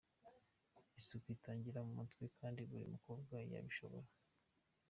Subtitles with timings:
[0.99, 4.07] Isuku itangirira mu mutwe kandi buri mukobwa yabishobora.